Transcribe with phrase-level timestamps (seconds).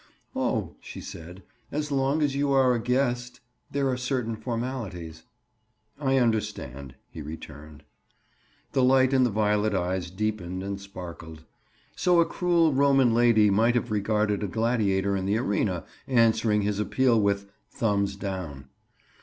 [0.35, 3.39] "Oh," she said, "as long as you are a guest—?
[3.69, 5.25] There are certain formalities—"
[5.99, 7.83] "I understand," he returned.
[8.71, 11.43] The light in the violet eyes deepened and sparkled.
[11.95, 16.79] So a cruel Roman lady might have regarded a gladiator in the arena, answering his
[16.79, 18.69] appeal with "Thumbs down."